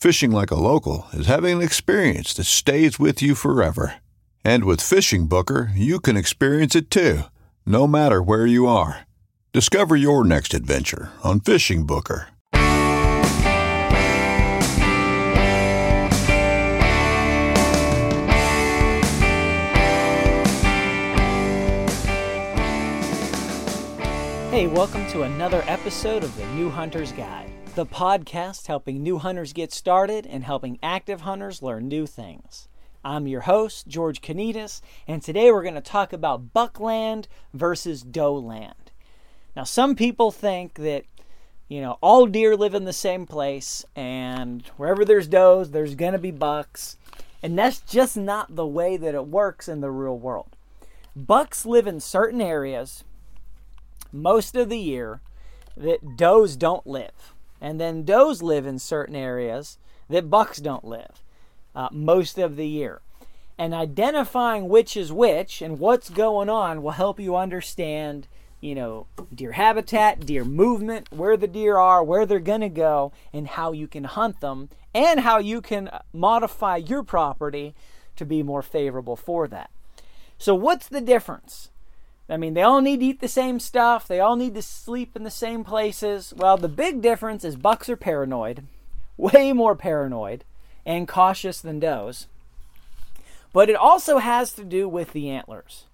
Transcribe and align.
Fishing 0.00 0.30
like 0.30 0.52
a 0.52 0.54
local 0.54 1.08
is 1.12 1.26
having 1.26 1.56
an 1.56 1.60
experience 1.60 2.32
that 2.34 2.44
stays 2.44 3.00
with 3.00 3.20
you 3.20 3.34
forever. 3.34 3.96
And 4.44 4.62
with 4.62 4.78
FishingBooker, 4.78 5.72
you 5.74 5.98
can 5.98 6.16
experience 6.16 6.76
it 6.76 6.88
too, 6.88 7.22
no 7.66 7.88
matter 7.88 8.22
where 8.22 8.46
you 8.46 8.68
are. 8.68 9.08
Discover 9.52 9.96
your 9.96 10.22
next 10.22 10.54
adventure 10.54 11.10
on 11.24 11.40
FishingBooker. 11.40 12.26
Hey, 24.52 24.68
welcome 24.68 25.08
to 25.08 25.22
another 25.22 25.64
episode 25.66 26.22
of 26.22 26.36
the 26.36 26.46
New 26.54 26.70
Hunter's 26.70 27.10
Guide, 27.10 27.50
the 27.78 27.86
podcast 27.86 28.66
helping 28.66 29.04
new 29.04 29.18
hunters 29.18 29.52
get 29.52 29.72
started 29.72 30.26
and 30.26 30.42
helping 30.42 30.80
active 30.82 31.20
hunters 31.20 31.62
learn 31.62 31.86
new 31.86 32.08
things. 32.08 32.66
I'm 33.04 33.28
your 33.28 33.42
host, 33.42 33.86
George 33.86 34.20
Kanitas, 34.20 34.80
and 35.06 35.22
today 35.22 35.52
we're 35.52 35.62
going 35.62 35.76
to 35.76 35.80
talk 35.80 36.12
about 36.12 36.52
buckland 36.52 37.28
versus 37.54 38.02
doe 38.02 38.34
land. 38.34 38.90
Now, 39.54 39.62
some 39.62 39.94
people 39.94 40.32
think 40.32 40.74
that, 40.74 41.04
you 41.68 41.80
know, 41.80 41.98
all 42.00 42.26
deer 42.26 42.56
live 42.56 42.74
in 42.74 42.84
the 42.84 42.92
same 42.92 43.26
place, 43.26 43.84
and 43.94 44.66
wherever 44.76 45.04
there's 45.04 45.28
does, 45.28 45.70
there's 45.70 45.94
going 45.94 46.14
to 46.14 46.18
be 46.18 46.32
bucks, 46.32 46.96
and 47.44 47.56
that's 47.56 47.78
just 47.82 48.16
not 48.16 48.56
the 48.56 48.66
way 48.66 48.96
that 48.96 49.14
it 49.14 49.28
works 49.28 49.68
in 49.68 49.82
the 49.82 49.92
real 49.92 50.18
world. 50.18 50.56
Bucks 51.14 51.64
live 51.64 51.86
in 51.86 52.00
certain 52.00 52.40
areas 52.40 53.04
most 54.10 54.56
of 54.56 54.68
the 54.68 54.80
year 54.80 55.20
that 55.76 56.16
does 56.16 56.56
don't 56.56 56.84
live. 56.84 57.36
And 57.60 57.80
then 57.80 58.04
does 58.04 58.42
live 58.42 58.66
in 58.66 58.78
certain 58.78 59.16
areas 59.16 59.78
that 60.08 60.30
bucks 60.30 60.58
don't 60.58 60.84
live 60.84 61.22
uh, 61.74 61.88
most 61.92 62.38
of 62.38 62.56
the 62.56 62.66
year. 62.66 63.00
And 63.56 63.74
identifying 63.74 64.68
which 64.68 64.96
is 64.96 65.12
which 65.12 65.60
and 65.60 65.78
what's 65.78 66.10
going 66.10 66.48
on 66.48 66.82
will 66.82 66.92
help 66.92 67.18
you 67.18 67.36
understand, 67.36 68.28
you 68.60 68.74
know, 68.74 69.06
deer 69.34 69.52
habitat, 69.52 70.24
deer 70.24 70.44
movement, 70.44 71.08
where 71.10 71.36
the 71.36 71.48
deer 71.48 71.76
are, 71.76 72.04
where 72.04 72.24
they're 72.24 72.38
going 72.38 72.60
to 72.60 72.68
go, 72.68 73.12
and 73.32 73.48
how 73.48 73.72
you 73.72 73.88
can 73.88 74.04
hunt 74.04 74.40
them, 74.40 74.68
and 74.94 75.20
how 75.20 75.38
you 75.38 75.60
can 75.60 75.90
modify 76.12 76.76
your 76.76 77.02
property 77.02 77.74
to 78.14 78.24
be 78.24 78.42
more 78.42 78.62
favorable 78.62 79.16
for 79.16 79.48
that. 79.48 79.70
So, 80.38 80.54
what's 80.54 80.88
the 80.88 81.00
difference? 81.00 81.70
I 82.28 82.36
mean, 82.36 82.54
they 82.54 82.62
all 82.62 82.82
need 82.82 83.00
to 83.00 83.06
eat 83.06 83.20
the 83.20 83.28
same 83.28 83.58
stuff. 83.58 84.06
They 84.06 84.20
all 84.20 84.36
need 84.36 84.54
to 84.54 84.62
sleep 84.62 85.16
in 85.16 85.22
the 85.22 85.30
same 85.30 85.64
places. 85.64 86.34
Well, 86.36 86.56
the 86.56 86.68
big 86.68 87.00
difference 87.00 87.42
is 87.42 87.56
bucks 87.56 87.88
are 87.88 87.96
paranoid, 87.96 88.64
way 89.16 89.52
more 89.52 89.74
paranoid 89.74 90.44
and 90.84 91.08
cautious 91.08 91.60
than 91.60 91.80
does. 91.80 92.26
But 93.52 93.70
it 93.70 93.76
also 93.76 94.18
has 94.18 94.52
to 94.54 94.64
do 94.64 94.88
with 94.88 95.12
the 95.12 95.30
antlers. 95.30 95.84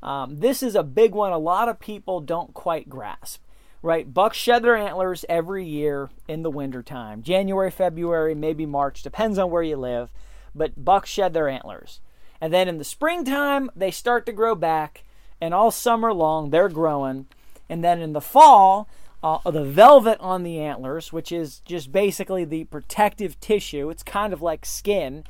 Um, 0.00 0.38
this 0.38 0.62
is 0.62 0.76
a 0.76 0.84
big 0.84 1.12
one 1.12 1.32
a 1.32 1.38
lot 1.38 1.68
of 1.68 1.80
people 1.80 2.20
don't 2.20 2.54
quite 2.54 2.88
grasp. 2.88 3.42
Right? 3.80 4.12
Bucks 4.12 4.36
shed 4.36 4.64
their 4.64 4.76
antlers 4.76 5.24
every 5.28 5.64
year 5.64 6.10
in 6.26 6.42
the 6.42 6.50
wintertime. 6.50 7.22
January, 7.22 7.70
February, 7.70 8.34
maybe 8.34 8.66
March, 8.66 9.02
depends 9.04 9.38
on 9.38 9.50
where 9.50 9.62
you 9.62 9.76
live. 9.76 10.10
But 10.52 10.84
bucks 10.84 11.10
shed 11.10 11.32
their 11.32 11.48
antlers. 11.48 12.00
And 12.40 12.52
then 12.52 12.66
in 12.66 12.78
the 12.78 12.84
springtime, 12.84 13.70
they 13.76 13.92
start 13.92 14.26
to 14.26 14.32
grow 14.32 14.56
back 14.56 15.04
and 15.40 15.54
all 15.54 15.70
summer 15.70 16.12
long 16.12 16.50
they're 16.50 16.68
growing. 16.68 17.26
And 17.68 17.84
then 17.84 18.00
in 18.00 18.12
the 18.12 18.20
fall, 18.20 18.88
uh, 19.22 19.50
the 19.50 19.64
velvet 19.64 20.18
on 20.20 20.42
the 20.42 20.58
antlers, 20.60 21.12
which 21.12 21.32
is 21.32 21.60
just 21.60 21.92
basically 21.92 22.44
the 22.44 22.64
protective 22.64 23.38
tissue, 23.40 23.90
it's 23.90 24.02
kind 24.02 24.32
of 24.32 24.40
like 24.40 24.64
skin, 24.64 25.24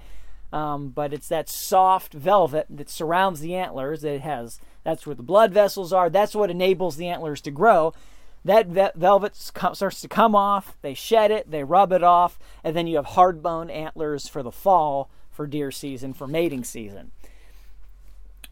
um, 0.52 0.90
but 0.90 1.12
it's 1.12 1.28
that 1.28 1.48
soft 1.48 2.12
velvet 2.12 2.66
that 2.70 2.90
surrounds 2.90 3.40
the 3.40 3.54
antlers. 3.54 4.02
That 4.02 4.14
it 4.14 4.20
has 4.22 4.60
that's 4.84 5.06
where 5.06 5.14
the 5.14 5.22
blood 5.22 5.52
vessels 5.52 5.92
are. 5.92 6.08
That's 6.08 6.34
what 6.34 6.50
enables 6.50 6.96
the 6.96 7.08
antlers 7.08 7.40
to 7.42 7.50
grow. 7.50 7.92
That 8.44 8.94
velvet 8.96 9.36
starts 9.36 10.00
to 10.00 10.08
come 10.08 10.34
off. 10.34 10.78
They 10.80 10.94
shed 10.94 11.30
it, 11.30 11.50
they 11.50 11.64
rub 11.64 11.92
it 11.92 12.02
off, 12.02 12.38
and 12.64 12.74
then 12.74 12.86
you 12.86 12.96
have 12.96 13.06
hard 13.06 13.42
bone 13.42 13.68
antlers 13.68 14.28
for 14.28 14.42
the 14.42 14.52
fall 14.52 15.10
for 15.30 15.46
deer 15.46 15.70
season, 15.70 16.14
for 16.14 16.26
mating 16.26 16.64
season. 16.64 17.12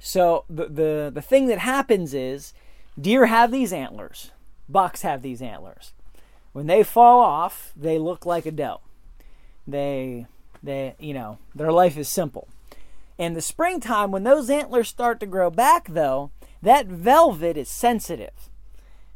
So 0.07 0.45
the, 0.49 0.67
the 0.67 1.11
the 1.13 1.21
thing 1.21 1.49
that 1.49 1.59
happens 1.59 2.15
is 2.15 2.55
deer 2.99 3.27
have 3.27 3.51
these 3.51 3.73
antlers, 3.73 4.31
bucks 4.69 5.03
have 5.03 5.21
these 5.21 5.43
antlers. 5.43 5.95
When 6.53 6.69
they 6.69 6.85
fall 6.85 7.19
off, 7.19 7.73
they 7.77 7.99
look 7.99 8.25
like 8.25 8.47
a 8.47 8.53
doe. 8.53 8.83
They 9.67 10.27
they 10.63 10.95
you 11.01 11.13
know, 11.13 11.39
their 11.57 11.73
life 11.73 11.99
is 11.99 12.09
simple. 12.09 12.47
In 13.19 13.35
the 13.35 13.41
springtime 13.41 14.13
when 14.13 14.23
those 14.23 14.49
antlers 14.49 14.87
start 14.87 15.19
to 15.19 15.27
grow 15.27 15.51
back 15.51 15.89
though, 15.89 16.31
that 16.63 16.87
velvet 16.87 17.57
is 17.57 17.69
sensitive. 17.69 18.49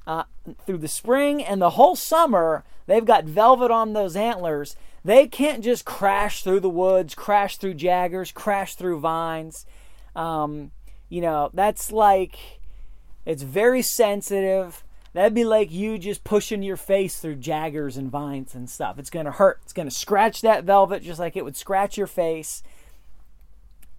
Uh, 0.09 0.25
through 0.67 0.79
the 0.79 0.89
spring 0.89 1.41
and 1.41 1.63
the 1.63 1.71
whole 1.71 1.95
summer, 1.95 2.65
they've 2.87 3.05
got 3.05 3.27
velvet 3.27 3.71
on 3.71 3.93
those 3.93 4.17
antlers. 4.17 4.75
They 5.05 5.29
can't 5.29 5.63
just 5.63 5.85
crash 5.85 6.43
through 6.43 6.61
the 6.61 6.69
woods, 6.69 7.15
crash 7.15 7.59
through 7.59 7.75
jaggers, 7.75 8.33
crash 8.33 8.75
through 8.75 8.99
vines. 8.99 9.67
Um, 10.17 10.73
you 11.11 11.21
know, 11.21 11.51
that's 11.53 11.93
like, 11.93 12.39
it's 13.27 13.43
very 13.43 13.83
sensitive. 13.83 14.83
That'd 15.13 15.35
be 15.35 15.45
like 15.45 15.71
you 15.71 15.99
just 15.99 16.25
pushing 16.25 16.63
your 16.63 16.77
face 16.79 17.19
through 17.19 17.37
jaggers 17.37 17.97
and 17.97 18.11
vines 18.11 18.55
and 18.55 18.71
stuff. 18.71 18.99
It's 18.99 19.11
going 19.11 19.27
to 19.27 19.33
hurt. 19.33 19.61
It's 19.65 19.73
going 19.75 19.89
to 19.89 19.95
scratch 19.95 20.41
that 20.41 20.65
velvet 20.65 21.03
just 21.03 21.21
like 21.21 21.37
it 21.37 21.45
would 21.45 21.57
scratch 21.57 21.99
your 21.99 22.07
face. 22.07 22.63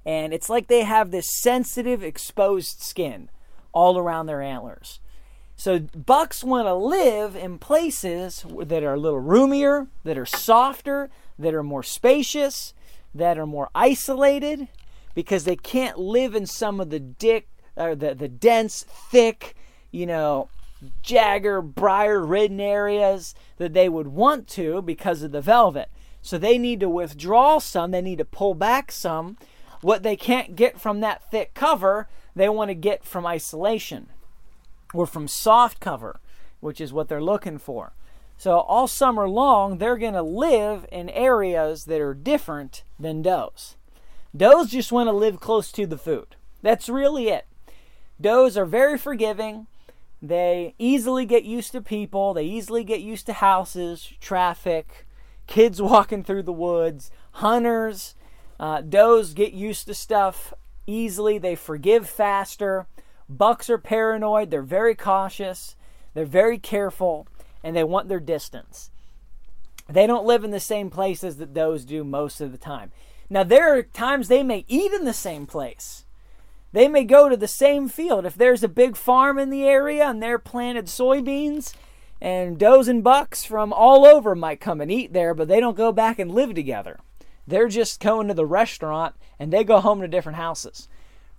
And 0.06 0.34
it's 0.34 0.50
like 0.50 0.68
they 0.68 0.84
have 0.84 1.12
this 1.12 1.30
sensitive, 1.30 2.02
exposed 2.02 2.82
skin 2.82 3.30
all 3.74 3.98
around 3.98 4.26
their 4.26 4.42
antlers. 4.42 5.00
So 5.56 5.80
bucks 5.80 6.44
want 6.44 6.66
to 6.66 6.74
live 6.74 7.36
in 7.36 7.60
places 7.60 8.46
that 8.50 8.82
are 8.82 8.96
a 8.96 9.00
little 9.00 9.20
roomier, 9.20 9.88
that 10.06 10.18
are 10.18 10.26
softer, 10.26 11.12
that 11.38 11.54
are 11.54 11.62
more 11.62 11.84
spacious, 11.84 12.74
that 13.14 13.38
are 13.38 13.46
more 13.46 13.70
isolated, 13.76 14.70
because 15.14 15.44
they 15.44 15.56
can't 15.56 15.98
live 15.98 16.36
in 16.36 16.46
some 16.46 16.80
of 16.80 16.90
the 16.90 17.00
dick 17.00 17.48
or 17.76 17.96
the, 17.96 18.14
the 18.14 18.28
dense, 18.28 18.84
thick, 18.84 19.56
you 19.92 20.06
know, 20.06 20.50
jagger, 21.02 21.62
briar 21.62 22.24
ridden 22.26 22.60
areas 22.60 23.36
that 23.58 23.74
they 23.74 23.88
would 23.88 24.08
want 24.08 24.48
to 24.48 24.82
because 24.82 25.22
of 25.22 25.32
the 25.32 25.42
velvet. 25.42 25.90
So 26.22 26.38
they 26.38 26.58
need 26.58 26.80
to 26.82 26.90
withdraw 26.90 27.60
some, 27.60 27.92
they 27.92 28.02
need 28.02 28.20
to 28.20 28.26
pull 28.26 28.54
back 28.54 28.92
some 28.92 29.38
what 29.82 30.04
they 30.04 30.16
can't 30.16 30.56
get 30.56 30.80
from 30.80 31.00
that 31.02 31.30
thick 31.30 31.54
cover, 31.54 32.08
they 32.36 32.48
want 32.48 32.70
to 32.70 32.76
get 32.76 33.04
from 33.04 33.26
isolation 33.26 34.08
or 34.94 35.06
from 35.06 35.28
soft 35.28 35.80
cover, 35.80 36.20
which 36.60 36.80
is 36.80 36.94
what 36.94 37.10
they're 37.10 37.22
looking 37.22 37.58
for. 37.58 37.94
So 38.38 38.60
all 38.60 38.88
summer 38.88 39.28
long, 39.28 39.78
they're 39.78 39.98
going 39.98 40.14
to 40.14 40.22
live 40.22 40.86
in 40.92 41.10
areas 41.10 41.86
that 41.86 42.02
are 42.02 42.14
different 42.14 42.84
than 43.00 43.22
does. 43.22 43.76
Does 44.36 44.72
just 44.72 44.92
want 44.92 45.08
to 45.08 45.14
live 45.14 45.40
close 45.40 45.72
to 45.74 45.86
the 45.86 45.98
food. 45.98 46.36
That's 46.62 46.88
really 46.88 47.28
it. 47.28 47.46
Does 48.20 48.58
are 48.58 48.66
very 48.66 48.98
forgiving. 48.98 49.68
They 50.22 50.76
easily 50.78 51.26
get 51.26 51.44
used 51.44 51.72
to 51.72 51.82
people, 51.82 52.36
they 52.36 52.46
easily 52.46 52.84
get 52.84 53.02
used 53.02 53.26
to 53.26 53.34
houses, 53.34 54.14
traffic, 54.22 55.08
kids 55.48 55.82
walking 55.82 56.24
through 56.24 56.44
the 56.44 56.54
woods, 56.54 57.12
hunters. 57.34 58.16
Uh, 58.60 58.82
does 58.82 59.34
get 59.34 59.54
used 59.54 59.88
to 59.88 59.94
stuff 59.96 60.54
easily, 60.86 61.40
they 61.40 61.56
forgive 61.56 62.08
faster. 62.08 62.86
Bucks 63.28 63.70
are 63.70 63.80
paranoid, 63.80 64.52
they're 64.52 64.62
very 64.62 64.94
cautious, 64.94 65.76
they're 66.14 66.26
very 66.26 66.60
careful, 66.60 67.28
and 67.64 67.76
they 67.76 67.84
want 67.84 68.08
their 68.08 68.20
distance. 68.20 68.92
They 69.90 70.06
don't 70.06 70.26
live 70.26 70.44
in 70.44 70.52
the 70.52 70.60
same 70.60 70.92
places 70.92 71.38
that 71.38 71.54
does 71.54 71.86
do 71.86 72.04
most 72.04 72.40
of 72.40 72.52
the 72.52 72.58
time. 72.58 72.92
Now, 73.32 73.44
there 73.44 73.78
are 73.78 73.82
times 73.82 74.28
they 74.28 74.44
may 74.44 74.66
eat 74.68 74.92
in 74.92 75.06
the 75.06 75.14
same 75.14 75.46
place. 75.46 76.04
They 76.74 76.90
may 76.90 77.06
go 77.06 77.30
to 77.30 77.38
the 77.38 77.48
same 77.48 77.88
field. 77.88 78.26
If 78.26 78.36
there's 78.36 78.62
a 78.62 78.68
big 78.68 78.98
farm 78.98 79.40
in 79.40 79.50
the 79.50 79.64
area 79.64 80.06
and 80.06 80.22
they're 80.22 80.38
planted 80.38 80.88
soybeans, 80.88 81.74
and 82.20 82.58
does 82.58 82.90
and 82.90 83.02
bucks 83.02 83.46
from 83.46 83.72
all 83.72 84.06
over 84.06 84.36
might 84.36 84.60
come 84.60 84.82
and 84.82 84.92
eat 84.92 85.14
there, 85.14 85.34
but 85.34 85.48
they 85.48 85.62
don't 85.62 85.78
go 85.78 85.94
back 85.94 86.20
and 86.20 86.32
live 86.32 86.54
together. 86.54 87.00
They're 87.48 87.70
just 87.70 88.02
going 88.02 88.28
to 88.28 88.34
the 88.34 88.46
restaurant 88.46 89.16
and 89.40 89.52
they 89.52 89.64
go 89.64 89.80
home 89.80 90.02
to 90.02 90.10
different 90.10 90.38
houses, 90.38 90.90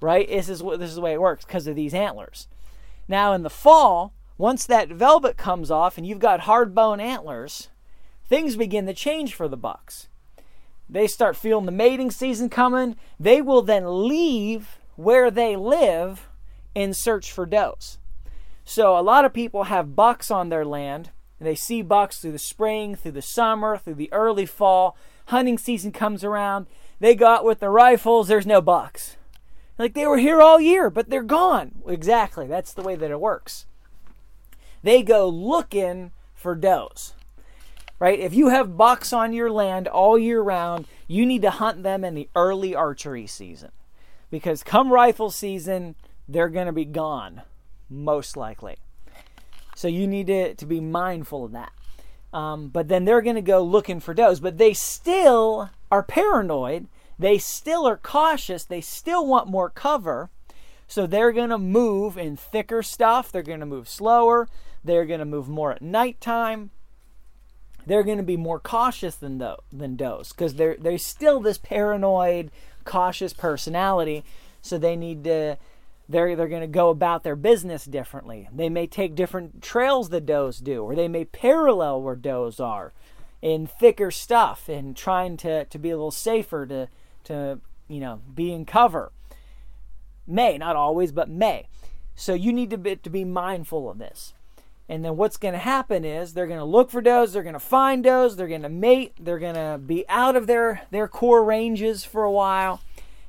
right? 0.00 0.26
This 0.26 0.48
is 0.48 0.62
what 0.62 0.80
this 0.80 0.88
is 0.88 0.96
the 0.96 1.02
way 1.02 1.12
it 1.12 1.20
works 1.20 1.44
because 1.44 1.66
of 1.66 1.76
these 1.76 1.92
antlers. 1.92 2.48
Now 3.06 3.34
in 3.34 3.42
the 3.42 3.50
fall, 3.50 4.14
once 4.38 4.64
that 4.64 4.88
velvet 4.88 5.36
comes 5.36 5.70
off 5.70 5.98
and 5.98 6.06
you've 6.06 6.18
got 6.18 6.40
hard 6.40 6.74
bone 6.74 7.00
antlers, 7.00 7.68
things 8.24 8.56
begin 8.56 8.86
to 8.86 8.94
change 8.94 9.34
for 9.34 9.46
the 9.46 9.58
bucks. 9.58 10.08
They 10.92 11.06
start 11.06 11.36
feeling 11.36 11.64
the 11.64 11.72
mating 11.72 12.10
season 12.10 12.50
coming. 12.50 12.96
They 13.18 13.40
will 13.40 13.62
then 13.62 14.06
leave 14.06 14.78
where 14.96 15.30
they 15.30 15.56
live 15.56 16.28
in 16.74 16.92
search 16.92 17.32
for 17.32 17.46
does. 17.46 17.98
So 18.66 18.98
a 18.98 19.00
lot 19.00 19.24
of 19.24 19.32
people 19.32 19.64
have 19.64 19.96
bucks 19.96 20.30
on 20.30 20.50
their 20.50 20.66
land. 20.66 21.08
They 21.40 21.54
see 21.54 21.80
bucks 21.80 22.18
through 22.20 22.32
the 22.32 22.38
spring, 22.38 22.94
through 22.94 23.12
the 23.12 23.22
summer, 23.22 23.78
through 23.78 23.94
the 23.94 24.12
early 24.12 24.44
fall. 24.44 24.94
Hunting 25.26 25.56
season 25.56 25.92
comes 25.92 26.22
around. 26.22 26.66
They 27.00 27.14
go 27.14 27.26
out 27.26 27.44
with 27.46 27.60
the 27.60 27.70
rifles. 27.70 28.28
There's 28.28 28.46
no 28.46 28.60
bucks. 28.60 29.16
Like 29.78 29.94
they 29.94 30.06
were 30.06 30.18
here 30.18 30.42
all 30.42 30.60
year, 30.60 30.90
but 30.90 31.08
they're 31.08 31.22
gone. 31.22 31.82
Exactly. 31.88 32.46
That's 32.46 32.74
the 32.74 32.82
way 32.82 32.96
that 32.96 33.10
it 33.10 33.18
works. 33.18 33.64
They 34.82 35.02
go 35.02 35.26
looking 35.26 36.12
for 36.34 36.54
does. 36.54 37.14
Right? 38.02 38.18
If 38.18 38.34
you 38.34 38.48
have 38.48 38.76
bucks 38.76 39.12
on 39.12 39.32
your 39.32 39.48
land 39.48 39.86
all 39.86 40.18
year 40.18 40.40
round, 40.40 40.86
you 41.06 41.24
need 41.24 41.42
to 41.42 41.50
hunt 41.50 41.84
them 41.84 42.02
in 42.02 42.16
the 42.16 42.28
early 42.34 42.74
archery 42.74 43.28
season 43.28 43.70
because 44.28 44.64
come 44.64 44.92
rifle 44.92 45.30
season, 45.30 45.94
they're 46.26 46.48
going 46.48 46.66
to 46.66 46.72
be 46.72 46.84
gone, 46.84 47.42
most 47.88 48.36
likely. 48.36 48.78
So 49.76 49.86
you 49.86 50.08
need 50.08 50.26
to, 50.26 50.52
to 50.56 50.66
be 50.66 50.80
mindful 50.80 51.44
of 51.44 51.52
that. 51.52 51.70
Um, 52.32 52.70
but 52.70 52.88
then 52.88 53.04
they're 53.04 53.22
going 53.22 53.36
to 53.36 53.40
go 53.40 53.62
looking 53.62 54.00
for 54.00 54.14
does, 54.14 54.40
but 54.40 54.58
they 54.58 54.72
still 54.72 55.70
are 55.92 56.02
paranoid. 56.02 56.88
They 57.20 57.38
still 57.38 57.86
are 57.86 57.96
cautious. 57.96 58.64
They 58.64 58.80
still 58.80 59.24
want 59.28 59.46
more 59.46 59.70
cover. 59.70 60.28
So 60.88 61.06
they're 61.06 61.30
going 61.30 61.50
to 61.50 61.56
move 61.56 62.18
in 62.18 62.36
thicker 62.36 62.82
stuff. 62.82 63.30
They're 63.30 63.44
going 63.44 63.60
to 63.60 63.64
move 63.66 63.88
slower. 63.88 64.48
They're 64.82 65.06
going 65.06 65.20
to 65.20 65.24
move 65.24 65.48
more 65.48 65.70
at 65.70 65.82
nighttime. 65.82 66.72
They're 67.86 68.02
going 68.02 68.18
to 68.18 68.24
be 68.24 68.36
more 68.36 68.60
cautious 68.60 69.16
than 69.16 69.38
do- 69.38 69.56
than 69.72 69.96
does 69.96 70.30
because 70.32 70.54
they're 70.54 70.76
they're 70.78 70.98
still 70.98 71.40
this 71.40 71.58
paranoid, 71.58 72.50
cautious 72.84 73.32
personality, 73.32 74.24
so 74.60 74.78
they 74.78 74.96
need 74.96 75.24
to 75.24 75.56
they're 76.08 76.36
they're 76.36 76.48
going 76.48 76.62
to 76.62 76.66
go 76.66 76.90
about 76.90 77.22
their 77.22 77.36
business 77.36 77.84
differently. 77.84 78.48
They 78.52 78.68
may 78.68 78.86
take 78.86 79.14
different 79.14 79.62
trails 79.62 80.08
the 80.08 80.20
does 80.20 80.58
do, 80.58 80.82
or 80.82 80.94
they 80.94 81.08
may 81.08 81.24
parallel 81.24 82.02
where 82.02 82.16
does 82.16 82.60
are 82.60 82.92
in 83.40 83.66
thicker 83.66 84.10
stuff 84.10 84.68
and 84.68 84.96
trying 84.96 85.36
to 85.38 85.64
to 85.64 85.78
be 85.78 85.90
a 85.90 85.96
little 85.96 86.10
safer 86.10 86.66
to 86.66 86.88
to 87.24 87.60
you 87.88 88.00
know 88.00 88.20
be 88.34 88.52
in 88.52 88.64
cover. 88.64 89.12
May 90.26 90.58
not 90.58 90.76
always, 90.76 91.10
but 91.10 91.28
may. 91.28 91.66
So 92.14 92.34
you 92.34 92.52
need 92.52 92.70
to 92.70 92.78
be, 92.78 92.96
to 92.96 93.10
be 93.10 93.24
mindful 93.24 93.90
of 93.90 93.98
this. 93.98 94.34
And 94.92 95.02
then 95.02 95.16
what's 95.16 95.38
going 95.38 95.54
to 95.54 95.58
happen 95.58 96.04
is 96.04 96.34
they're 96.34 96.46
going 96.46 96.58
to 96.58 96.66
look 96.66 96.90
for 96.90 97.00
does, 97.00 97.32
they're 97.32 97.42
going 97.42 97.54
to 97.54 97.58
find 97.58 98.04
does, 98.04 98.36
they're 98.36 98.46
going 98.46 98.60
to 98.60 98.68
mate, 98.68 99.14
they're 99.18 99.38
going 99.38 99.54
to 99.54 99.80
be 99.82 100.04
out 100.06 100.36
of 100.36 100.46
their, 100.46 100.82
their 100.90 101.08
core 101.08 101.42
ranges 101.42 102.04
for 102.04 102.24
a 102.24 102.30
while. 102.30 102.82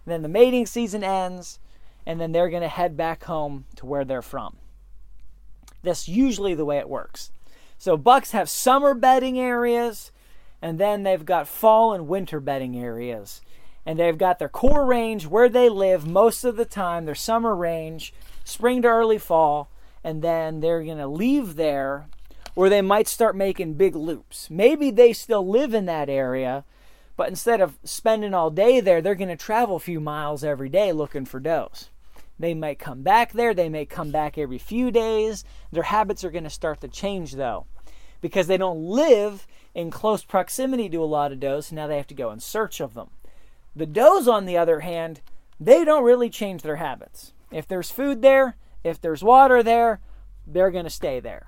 And 0.06 0.12
then 0.12 0.24
the 0.24 0.28
mating 0.28 0.66
season 0.66 1.06
ends, 1.06 1.60
and 2.06 2.20
then 2.20 2.34
they're 2.34 2.50
going 2.50 2.64
to 2.64 2.68
head 2.68 2.98
back 2.98 3.24
home 3.24 3.64
to 3.78 3.86
where 3.86 4.04
they're 4.04 4.22
from. 4.22 4.58
That's 5.84 6.10
usually 6.10 6.54
the 6.54 6.66
way 6.66 6.80
it 6.80 6.90
works. 6.90 7.32
So 7.78 7.96
bucks 7.96 8.32
have 8.32 8.50
summer 8.50 8.94
bedding 8.94 9.40
areas, 9.40 10.12
and 10.62 10.78
then 10.78 11.04
they've 11.04 11.26
got 11.26 11.48
fall 11.48 11.94
and 11.94 12.10
winter 12.10 12.42
bedding 12.42 12.78
areas. 12.78 13.40
And 13.86 13.98
they've 13.98 14.18
got 14.18 14.38
their 14.38 14.50
core 14.50 14.86
range 14.86 15.28
where 15.28 15.48
they 15.48 15.70
live 15.70 16.06
most 16.06 16.44
of 16.44 16.58
the 16.58 16.66
time, 16.66 17.06
their 17.06 17.16
summer 17.16 17.56
range, 17.56 18.14
spring 18.44 18.82
to 18.82 18.90
early 18.90 19.18
fall 19.18 19.70
and 20.04 20.22
then 20.22 20.60
they're 20.60 20.84
going 20.84 20.98
to 20.98 21.08
leave 21.08 21.56
there 21.56 22.08
or 22.56 22.70
they 22.70 22.82
might 22.82 23.08
start 23.08 23.36
making 23.36 23.74
big 23.74 23.96
loops. 23.96 24.50
Maybe 24.50 24.92
they 24.92 25.14
still 25.14 25.48
live 25.48 25.74
in 25.74 25.86
that 25.86 26.10
area, 26.10 26.66
but 27.16 27.30
instead 27.30 27.62
of 27.62 27.80
spending 27.84 28.34
all 28.34 28.50
day 28.50 28.80
there, 28.80 29.02
they're 29.02 29.16
going 29.16 29.30
to 29.30 29.36
travel 29.36 29.78
a 29.78 29.80
few 29.80 30.00
miles 30.00 30.44
every 30.44 30.70
day 30.70 30.92
looking 30.92 31.26
for 31.26 31.40
does. 31.40 31.90
They 32.38 32.54
might 32.54 32.80
come 32.80 33.02
back 33.04 33.32
there, 33.34 33.54
they 33.54 33.70
may 33.70 33.86
come 33.86 34.12
back 34.12 34.38
every 34.38 34.58
few 34.58 34.92
days. 34.92 35.44
Their 35.72 35.84
habits 35.84 36.24
are 36.24 36.32
going 36.32 36.44
to 36.44 36.50
start 36.50 36.82
to 36.82 36.88
change 36.88 37.34
though, 37.34 37.66
because 38.22 38.48
they 38.48 38.58
don't 38.58 38.84
live 38.84 39.48
in 39.74 39.90
close 39.90 40.24
proximity 40.24 40.90
to 40.90 41.04
a 41.04 41.06
lot 41.06 41.32
of 41.32 41.40
does, 41.40 41.68
so 41.68 41.76
now 41.76 41.88
they 41.88 41.98
have 41.98 42.08
to 42.08 42.14
go 42.14 42.32
in 42.32 42.40
search 42.40 42.80
of 42.80 42.94
them. 42.94 43.10
The 43.76 43.86
does, 43.88 44.28
on 44.28 44.46
the 44.46 44.58
other 44.58 44.82
hand, 44.82 45.22
they 45.60 45.84
don't 45.84 46.04
really 46.04 46.30
change 46.30 46.62
their 46.62 46.76
habits. 46.76 47.34
If 47.52 47.68
there's 47.68 47.90
food 47.90 48.22
there, 48.22 48.56
if 48.84 49.00
there's 49.00 49.24
water 49.24 49.64
there, 49.64 50.00
they're 50.46 50.72
going 50.72 50.84
to 50.84 50.90
stay 50.90 51.20
there. 51.20 51.48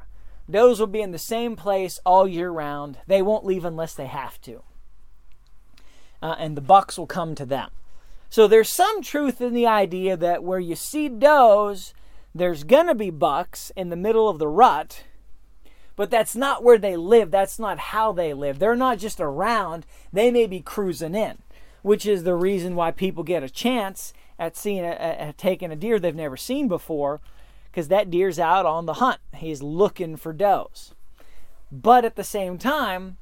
Does 0.50 0.80
will 0.80 0.88
be 0.88 1.02
in 1.02 1.12
the 1.12 1.18
same 1.18 1.56
place 1.56 2.00
all 2.06 2.28
year 2.28 2.50
round. 2.50 2.98
They 3.08 3.22
won't 3.22 3.46
leave 3.46 3.66
unless 3.66 3.94
they 3.94 4.06
have 4.06 4.40
to. 4.42 4.64
Uh, 6.22 6.36
and 6.38 6.56
the 6.56 6.62
bucks 6.62 6.98
will 6.98 7.08
come 7.08 7.36
to 7.36 7.46
them. 7.46 7.72
So 8.30 8.48
there's 8.48 8.72
some 8.72 9.02
truth 9.02 9.42
in 9.42 9.54
the 9.54 9.68
idea 9.68 10.18
that 10.18 10.44
where 10.44 10.60
you 10.60 10.76
see 10.76 11.10
does, 11.10 11.94
there's 12.34 12.64
going 12.64 12.88
to 12.88 12.96
be 12.96 13.10
bucks 13.10 13.72
in 13.76 13.90
the 13.90 13.96
middle 13.96 14.28
of 14.28 14.40
the 14.40 14.48
rut, 14.48 15.04
but 15.96 16.12
that's 16.12 16.36
not 16.36 16.64
where 16.64 16.78
they 16.78 16.98
live. 16.98 17.32
That's 17.32 17.58
not 17.58 17.80
how 17.80 18.12
they 18.12 18.34
live. 18.34 18.60
They're 18.60 18.76
not 18.76 19.00
just 19.00 19.22
around, 19.22 19.86
they 20.12 20.32
may 20.32 20.48
be 20.48 20.60
cruising 20.60 21.16
in, 21.16 21.38
which 21.82 22.06
is 22.06 22.24
the 22.24 22.36
reason 22.36 22.76
why 22.76 22.92
people 22.92 23.24
get 23.24 23.44
a 23.44 23.50
chance 23.50 24.14
at 24.38 24.58
seeing 24.58 24.84
a, 24.84 24.90
at 24.90 25.38
taking 25.38 25.72
a 25.72 25.76
deer 25.76 25.98
they've 25.98 26.14
never 26.14 26.38
seen 26.38 26.68
before 26.68 27.22
because 27.76 27.90
that 27.90 28.10
deer's 28.10 28.40
out 28.40 28.66
on 28.66 28.86
the 28.86 28.94
hunt. 28.94 29.20
He's 29.36 29.62
looking 29.62 30.16
for 30.16 30.32
does. 30.32 30.94
But 31.70 32.06
at 32.06 32.16
the 32.16 32.24
same 32.24 32.58
time, 32.58 33.18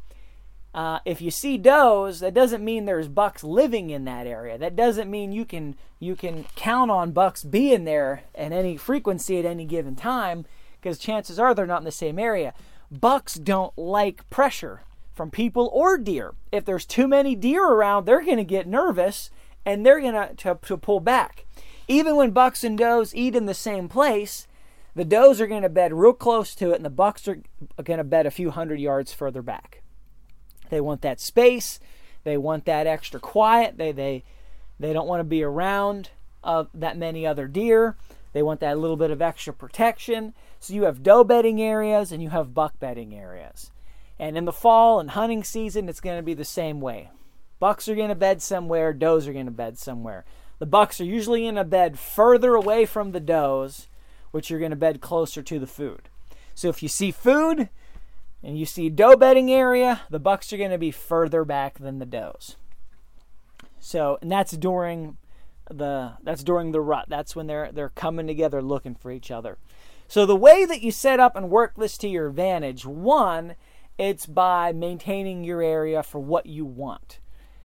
uh, 0.76 1.00
if 1.06 1.24
you 1.24 1.32
see 1.32 1.58
does, 1.58 2.20
that 2.20 2.36
doesn't 2.36 2.64
mean 2.64 2.86
there's 2.86 3.08
bucks 3.08 3.44
living 3.44 3.90
in 3.90 4.06
that 4.06 4.28
area. 4.28 4.60
That 4.60 4.76
doesn't 4.76 5.10
mean 5.10 5.32
you 5.32 5.44
can 5.44 5.76
you 6.00 6.16
can 6.16 6.46
count 6.56 6.92
on 6.92 7.14
bucks 7.14 7.44
being 7.44 7.86
there 7.86 8.26
at 8.36 8.52
any 8.52 8.78
frequency 8.78 9.40
at 9.40 9.46
any 9.46 9.66
given 9.66 9.96
time, 9.96 10.46
because 10.80 11.00
chances 11.00 11.40
are 11.40 11.56
they're 11.56 11.66
not 11.66 11.82
in 11.82 11.86
the 11.86 11.92
same 11.92 12.20
area. 12.20 12.54
Bucks 12.92 13.34
don't 13.34 13.76
like 13.76 14.30
pressure 14.30 14.84
from 15.16 15.32
people 15.32 15.72
or 15.74 15.98
deer. 15.98 16.36
If 16.52 16.64
there's 16.64 16.86
too 16.86 17.08
many 17.08 17.36
deer 17.36 17.66
around, 17.66 18.06
they're 18.06 18.24
going 18.24 18.38
to 18.38 18.44
get 18.44 18.68
nervous 18.68 19.32
and 19.66 19.84
they're 19.84 20.02
going 20.02 20.36
to, 20.36 20.60
to 20.62 20.78
pull 20.78 21.00
back. 21.00 21.43
Even 21.88 22.16
when 22.16 22.32
bucks 22.32 22.63
and 22.63 22.78
does 22.78 23.13
eat 23.13 23.36
in 23.36 23.46
the 23.46 23.54
same 23.54 23.90
place, 23.90 24.48
the 24.96 25.06
does 25.06 25.42
are 25.42 25.48
going 25.48 25.63
to 25.63 25.70
bed 25.70 25.94
real 25.94 26.13
close 26.13 26.56
to 26.56 26.72
it, 26.72 26.75
and 26.75 26.86
the 26.86 26.90
bucks 26.90 27.28
are 27.28 27.40
going 27.84 27.98
to 27.98 28.04
bed 28.04 28.25
a 28.25 28.32
few 28.32 28.52
hundred 28.52 28.80
yards 28.80 29.12
further 29.12 29.42
back. 29.42 29.82
They 30.70 30.82
want 30.82 31.02
that 31.02 31.20
space. 31.20 31.80
They 32.24 32.38
want 32.38 32.66
that 32.66 32.88
extra 32.88 33.20
quiet. 33.20 33.78
They 33.78 33.92
they 33.92 34.24
they 34.80 34.94
don't 34.94 35.08
want 35.08 35.20
to 35.20 35.25
be 35.25 35.44
around 35.44 36.12
uh, 36.44 36.66
that 36.74 36.98
many 36.98 37.28
other 37.28 37.48
deer. 37.48 37.98
They 38.32 38.42
want 38.42 38.62
that 38.62 38.80
little 38.80 38.98
bit 38.98 39.12
of 39.12 39.22
extra 39.22 39.54
protection. 39.54 40.34
So 40.60 40.74
you 40.74 40.84
have 40.84 41.04
doe 41.04 41.24
bedding 41.24 41.62
areas 41.62 42.12
and 42.12 42.24
you 42.24 42.30
have 42.30 42.54
buck 42.54 42.80
bedding 42.80 43.13
areas. 43.13 43.72
And 44.18 44.38
in 44.38 44.46
the 44.46 44.54
fall 44.54 45.00
and 45.00 45.12
hunting 45.12 45.44
season, 45.44 45.90
it's 45.90 46.00
going 46.00 46.18
to 46.18 46.24
be 46.24 46.34
the 46.34 46.46
same 46.46 46.80
way 46.82 47.10
Bucks 47.63 47.88
are 47.88 47.96
going 47.96 48.10
to 48.10 48.16
bed 48.16 48.42
somewhere, 48.42 48.92
does 48.92 49.25
are 49.25 49.32
going 49.32 49.46
to 49.46 49.52
bed 49.52 49.78
somewhere. 49.78 50.25
The 50.60 50.66
bucks 50.66 51.02
are 51.02 51.06
usually 51.06 51.46
in 51.46 51.58
a 51.58 51.64
bed 51.64 52.00
further 52.00 52.56
away 52.56 52.86
from 52.86 53.12
the 53.12 53.20
does, 53.20 53.88
which 54.32 54.50
you're 54.50 54.60
going 54.60 54.72
to 54.72 54.78
bed 54.78 55.02
closer 55.02 55.42
to 55.44 55.60
the 55.60 55.68
food. 55.68 56.10
So 56.56 56.70
if 56.70 56.82
you 56.82 56.90
see 56.90 57.12
food 57.12 57.70
and 58.44 58.58
you 58.58 58.66
see 58.66 58.90
doe 58.90 59.16
bedding 59.16 59.52
area, 59.52 60.02
the 60.10 60.20
bucks 60.20 60.54
are 60.54 60.58
going 60.58 60.72
to 60.72 60.78
be 60.78 60.92
further 60.92 61.44
back 61.44 61.80
than 61.80 62.00
the 62.00 62.06
does. 62.06 62.56
So, 63.80 64.18
and 64.22 64.32
that's 64.32 64.54
during 64.54 65.18
the 65.70 66.14
that's 66.24 66.44
during 66.44 66.72
the 66.72 66.82
rut. 66.82 67.06
That's 67.10 67.36
when 67.36 67.48
they're 67.48 67.72
they're 67.72 67.90
coming 67.90 68.28
together 68.28 68.62
looking 68.62 68.96
for 68.96 69.12
each 69.12 69.32
other. 69.32 69.58
So 70.08 70.26
the 70.26 70.36
way 70.36 70.66
that 70.66 70.82
you 70.82 70.92
set 70.92 71.20
up 71.20 71.36
and 71.36 71.50
work 71.50 71.76
this 71.76 71.98
to 72.00 72.08
your 72.08 72.28
advantage, 72.28 72.86
one, 72.86 73.56
it's 73.98 74.26
by 74.26 74.72
maintaining 74.72 75.44
your 75.44 75.62
area 75.62 76.04
for 76.04 76.20
what 76.20 76.46
you 76.46 76.66
want. 76.66 77.20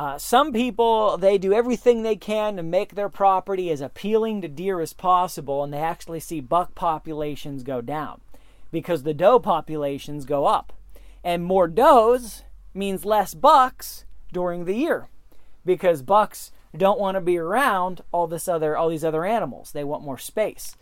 Uh, 0.00 0.16
some 0.16 0.50
people 0.50 1.18
they 1.18 1.36
do 1.36 1.52
everything 1.52 2.00
they 2.00 2.16
can 2.16 2.56
to 2.56 2.62
make 2.62 2.94
their 2.94 3.10
property 3.10 3.70
as 3.70 3.82
appealing 3.82 4.40
to 4.40 4.48
deer 4.48 4.80
as 4.80 4.94
possible, 4.94 5.62
and 5.62 5.74
they 5.74 5.78
actually 5.78 6.18
see 6.18 6.40
buck 6.40 6.74
populations 6.74 7.62
go 7.62 7.82
down 7.82 8.18
because 8.72 9.02
the 9.02 9.12
doe 9.12 9.38
populations 9.38 10.24
go 10.24 10.46
up, 10.46 10.72
and 11.22 11.44
more 11.44 11.68
does 11.68 12.44
means 12.72 13.04
less 13.04 13.34
bucks 13.34 14.06
during 14.32 14.64
the 14.64 14.72
year 14.72 15.10
because 15.66 16.00
bucks 16.00 16.50
don't 16.74 16.98
want 16.98 17.14
to 17.14 17.20
be 17.20 17.36
around 17.36 18.00
all 18.10 18.26
this 18.26 18.48
other 18.48 18.78
all 18.78 18.88
these 18.88 19.04
other 19.04 19.26
animals. 19.26 19.72
They 19.72 19.84
want 19.84 20.02
more 20.02 20.16
space. 20.16 20.76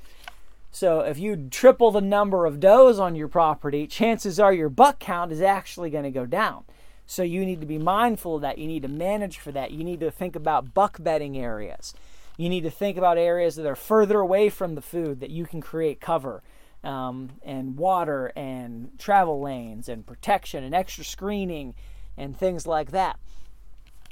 So 0.71 1.01
if 1.01 1.19
you 1.19 1.49
triple 1.51 1.91
the 1.91 2.01
number 2.01 2.47
of 2.47 2.61
does 2.61 3.01
on 3.01 3.17
your 3.17 3.27
property, 3.27 3.89
chances 3.89 4.39
are 4.39 4.53
your 4.53 4.69
buck 4.69 5.01
count 5.01 5.33
is 5.33 5.43
actually 5.43 5.91
going 5.91 6.05
to 6.05 6.13
go 6.13 6.25
down. 6.25 6.63
So 7.11 7.23
you 7.23 7.47
need 7.47 7.63
to 7.63 7.67
be 7.67 7.79
mindful 7.79 8.37
of 8.37 8.43
that. 8.43 8.59
You 8.59 8.67
need 8.67 8.83
to 8.83 8.89
manage 8.89 9.39
for 9.39 9.51
that. 9.53 9.71
You 9.71 9.83
need 9.83 10.01
to 10.01 10.11
think 10.11 10.37
about 10.37 10.75
buck 10.75 11.03
bedding 11.03 11.39
areas. 11.39 11.95
You 12.37 12.51
need 12.51 12.65
to 12.65 12.71
think 12.71 12.99
about 12.99 13.17
areas 13.17 13.57
that 13.57 13.67
are 13.67 13.75
further 13.75 14.21
away 14.21 14.51
from 14.51 14.75
the 14.75 14.83
food 14.83 15.21
that 15.21 15.31
you 15.31 15.47
can 15.47 15.63
create 15.63 16.03
cover 16.03 16.43
um, 16.85 17.31
and 17.43 17.79
water 17.79 18.31
and 18.37 18.91
travel 18.99 19.41
lanes 19.41 19.89
and 19.89 20.07
protection 20.07 20.63
and 20.63 20.75
extra 20.75 21.03
screening 21.03 21.75
and 22.19 22.37
things 22.37 22.67
like 22.67 22.91
that. 22.91 23.19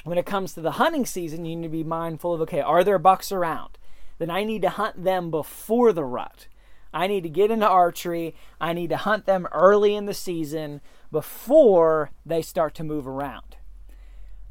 When 0.04 0.16
it 0.16 0.24
comes 0.24 0.54
to 0.54 0.62
the 0.62 0.72
hunting 0.72 1.04
season, 1.04 1.44
you 1.44 1.54
need 1.54 1.64
to 1.64 1.68
be 1.68 1.84
mindful 1.84 2.32
of 2.32 2.40
okay, 2.40 2.62
are 2.62 2.82
there 2.82 2.98
bucks 2.98 3.30
around? 3.30 3.76
Then 4.16 4.30
I 4.30 4.42
need 4.42 4.62
to 4.62 4.70
hunt 4.70 5.04
them 5.04 5.30
before 5.30 5.92
the 5.92 6.04
rut. 6.04 6.48
I 6.94 7.08
need 7.08 7.24
to 7.24 7.28
get 7.28 7.50
into 7.50 7.68
archery. 7.68 8.34
I 8.58 8.72
need 8.72 8.88
to 8.88 8.96
hunt 8.96 9.26
them 9.26 9.46
early 9.52 9.94
in 9.94 10.06
the 10.06 10.14
season 10.14 10.80
before 11.10 12.10
they 12.24 12.42
start 12.42 12.74
to 12.74 12.84
move 12.84 13.06
around. 13.06 13.56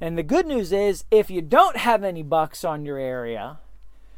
And 0.02 0.18
the 0.18 0.24
good 0.24 0.46
news 0.46 0.72
is 0.72 1.06
if 1.10 1.30
you 1.30 1.42
don't 1.42 1.78
have 1.78 2.04
any 2.04 2.24
bucks 2.24 2.64
on 2.64 2.86
your 2.86 2.98
area, 2.98 3.60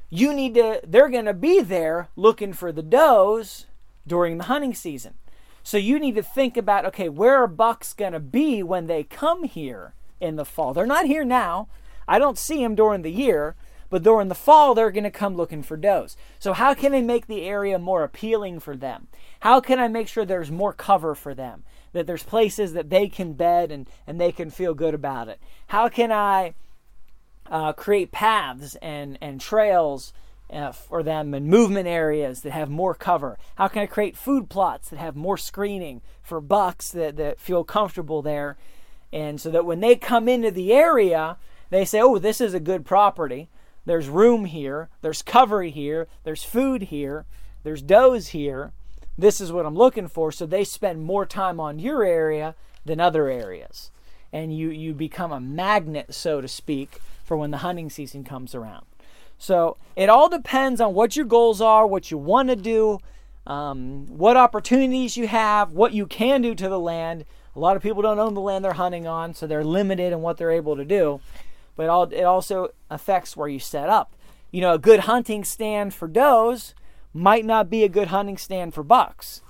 you 0.09 0.33
need 0.33 0.55
to 0.55 0.81
they're 0.85 1.09
going 1.09 1.25
to 1.25 1.33
be 1.33 1.61
there 1.61 2.09
looking 2.15 2.53
for 2.53 2.71
the 2.71 2.83
does 2.83 3.67
during 4.05 4.37
the 4.37 4.45
hunting 4.45 4.73
season. 4.73 5.15
So 5.63 5.77
you 5.77 5.99
need 5.99 6.15
to 6.15 6.23
think 6.23 6.57
about 6.57 6.85
okay, 6.85 7.09
where 7.09 7.43
are 7.43 7.47
bucks 7.47 7.93
going 7.93 8.13
to 8.13 8.19
be 8.19 8.63
when 8.63 8.87
they 8.87 9.03
come 9.03 9.43
here 9.43 9.93
in 10.19 10.35
the 10.35 10.45
fall? 10.45 10.73
They're 10.73 10.85
not 10.85 11.05
here 11.05 11.25
now. 11.25 11.67
I 12.07 12.19
don't 12.19 12.37
see 12.37 12.63
them 12.63 12.73
during 12.73 13.01
the 13.01 13.11
year, 13.11 13.55
but 13.89 14.01
during 14.01 14.29
the 14.29 14.35
fall 14.35 14.73
they're 14.73 14.91
going 14.91 15.03
to 15.03 15.11
come 15.11 15.35
looking 15.35 15.61
for 15.61 15.77
does. 15.77 16.15
So 16.39 16.53
how 16.53 16.73
can 16.73 16.95
I 16.95 17.01
make 17.01 17.27
the 17.27 17.43
area 17.43 17.77
more 17.77 18.03
appealing 18.03 18.61
for 18.61 18.75
them? 18.75 19.07
How 19.41 19.59
can 19.59 19.77
I 19.77 19.89
make 19.89 20.07
sure 20.07 20.25
there's 20.25 20.49
more 20.49 20.73
cover 20.73 21.13
for 21.13 21.35
them? 21.35 21.63
That 21.97 22.07
there's 22.07 22.23
places 22.23 22.73
that 22.73 22.89
they 22.89 23.09
can 23.09 23.33
bed 23.33 23.71
and, 23.71 23.89
and 24.05 24.19
they 24.19 24.31
can 24.31 24.49
feel 24.49 24.73
good 24.73 24.93
about 24.93 25.27
it? 25.27 25.39
How 25.67 25.89
can 25.89 26.11
I 26.11 26.53
uh, 27.49 27.73
create 27.73 28.11
paths 28.11 28.75
and, 28.81 29.17
and 29.21 29.41
trails 29.41 30.13
uh, 30.49 30.71
for 30.71 31.03
them 31.03 31.33
and 31.33 31.47
movement 31.47 31.87
areas 31.87 32.41
that 32.41 32.51
have 32.51 32.69
more 32.69 32.93
cover? 32.93 33.37
How 33.55 33.67
can 33.67 33.81
I 33.81 33.87
create 33.87 34.15
food 34.15 34.49
plots 34.49 34.89
that 34.89 34.99
have 34.99 35.15
more 35.15 35.37
screening 35.37 36.01
for 36.23 36.39
bucks 36.39 36.89
that, 36.91 37.17
that 37.17 37.39
feel 37.39 37.63
comfortable 37.63 38.21
there? 38.21 38.57
And 39.11 39.39
so 39.39 39.49
that 39.51 39.65
when 39.65 39.79
they 39.79 39.95
come 39.95 40.27
into 40.27 40.51
the 40.51 40.73
area, 40.73 41.37
they 41.69 41.85
say, 41.85 42.01
oh, 42.01 42.17
this 42.17 42.41
is 42.41 42.53
a 42.53 42.59
good 42.59 42.85
property. 42.85 43.49
There's 43.85 44.09
room 44.09 44.45
here, 44.45 44.89
there's 45.01 45.21
cover 45.21 45.63
here, 45.63 46.07
there's 46.23 46.43
food 46.43 46.83
here, 46.83 47.25
there's 47.63 47.81
does 47.81 48.29
here 48.29 48.73
this 49.17 49.41
is 49.41 49.51
what 49.51 49.65
I'm 49.65 49.75
looking 49.75 50.07
for. 50.07 50.31
So 50.31 50.45
they 50.45 50.63
spend 50.63 51.01
more 51.03 51.25
time 51.25 51.59
on 51.59 51.79
your 51.79 52.03
area 52.03 52.55
than 52.85 52.99
other 52.99 53.29
areas. 53.29 53.91
And 54.31 54.55
you, 54.55 54.69
you 54.69 54.93
become 54.93 55.31
a 55.31 55.39
magnet, 55.39 56.13
so 56.13 56.41
to 56.41 56.47
speak, 56.47 56.99
for 57.23 57.37
when 57.37 57.51
the 57.51 57.57
hunting 57.57 57.89
season 57.89 58.23
comes 58.23 58.53
around. 58.53 58.85
So 59.37 59.77
it 59.95 60.09
all 60.09 60.29
depends 60.29 60.81
on 60.81 60.93
what 60.93 61.15
your 61.15 61.25
goals 61.25 61.61
are, 61.61 61.85
what 61.85 62.11
you 62.11 62.17
want 62.17 62.49
to 62.49 62.55
do, 62.55 62.99
um, 63.45 64.07
what 64.07 64.35
opportunities 64.35 65.15
you 65.15 65.27
have, 65.27 65.71
what 65.71 65.93
you 65.93 66.05
can 66.05 66.41
do 66.41 66.55
to 66.55 66.69
the 66.69 66.79
land. 66.79 67.25
A 67.55 67.59
lot 67.59 67.75
of 67.75 67.83
people 67.83 68.01
don't 68.01 68.19
own 68.19 68.33
the 68.33 68.41
land 68.41 68.65
they're 68.65 68.73
hunting 68.73 69.07
on, 69.07 69.33
so 69.33 69.47
they're 69.47 69.63
limited 69.63 70.11
in 70.11 70.21
what 70.21 70.37
they're 70.37 70.51
able 70.51 70.75
to 70.75 70.85
do. 70.85 71.21
But 71.75 72.11
it, 72.11 72.23
also 72.23 72.69
affects 72.89 73.37
where 73.37 73.47
you 73.47 73.59
set 73.59 73.87
up. 73.87 74.13
You 74.51 74.61
know, 74.61 74.73
a 74.73 74.79
good 74.79 75.01
hunting 75.01 75.43
stand 75.43 75.93
for 75.93 76.07
does 76.07 76.73
might 77.17 77.45
not 77.45 77.69
be 77.69 77.83
a 77.83 77.89
good 77.89 78.09
hunting 78.09 78.37
stand 78.37 78.73
for 78.73 78.83
bucks 78.83 79.41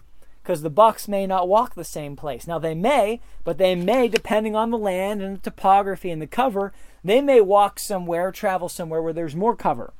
because 0.42 0.62
the 0.62 0.70
bucks 0.70 1.10
may 1.10 1.28
not 1.28 1.50
walk 1.50 1.76
the 1.76 1.84
same 1.84 2.16
place. 2.16 2.48
Now 2.48 2.58
they 2.58 2.74
may, 2.74 3.20
but 3.44 3.58
they 3.58 3.76
may, 3.76 4.08
depending 4.08 4.56
on 4.56 4.72
the 4.72 4.78
land 4.78 5.22
and 5.22 5.36
the 5.36 5.42
topography 5.42 6.10
and 6.10 6.22
the 6.22 6.28
cover, 6.28 6.72
they 7.04 7.20
may 7.20 7.42
walk 7.42 7.80
somewhere, 7.80 8.32
travel 8.32 8.70
somewhere 8.70 9.02
where 9.02 9.12
there's 9.12 9.36
more 9.36 9.58
cover. 9.58 9.94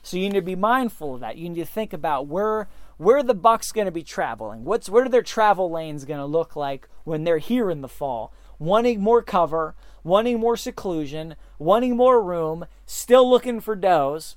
So 0.00 0.16
you 0.16 0.28
need 0.28 0.36
to 0.36 0.42
be 0.42 0.54
mindful 0.54 1.16
of 1.16 1.20
that. 1.20 1.36
You 1.36 1.48
need 1.48 1.58
to 1.58 1.66
think 1.66 1.92
about 1.92 2.28
where 2.28 2.68
where 2.96 3.22
the 3.22 3.34
bucks 3.34 3.72
going 3.72 3.86
to 3.86 3.92
be 3.92 4.02
traveling. 4.04 4.64
What's 4.64 4.88
what 4.88 5.04
are 5.04 5.10
their 5.10 5.22
travel 5.22 5.70
lanes 5.70 6.04
going 6.04 6.20
to 6.20 6.26
look 6.26 6.54
like 6.54 6.88
when 7.02 7.24
they're 7.24 7.38
here 7.38 7.68
in 7.68 7.80
the 7.80 7.88
fall? 7.88 8.32
Wanting 8.60 9.00
more 9.00 9.22
cover, 9.22 9.74
wanting 10.04 10.38
more 10.38 10.56
seclusion, 10.56 11.34
wanting 11.58 11.96
more 11.96 12.22
room, 12.22 12.66
still 12.86 13.28
looking 13.28 13.60
for 13.60 13.74
does 13.74 14.36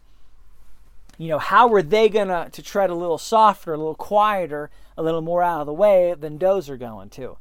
you 1.21 1.27
know, 1.27 1.37
how 1.37 1.71
are 1.71 1.83
they 1.83 2.09
gonna 2.09 2.49
to 2.51 2.63
tread 2.63 2.89
a 2.89 2.95
little 2.95 3.19
softer, 3.19 3.75
a 3.75 3.77
little 3.77 3.93
quieter, 3.93 4.71
a 4.97 5.03
little 5.03 5.21
more 5.21 5.43
out 5.43 5.61
of 5.61 5.67
the 5.67 5.73
way 5.73 6.15
than 6.15 6.39
does 6.39 6.67
are 6.67 6.77
going 6.77 7.11
to? 7.11 7.37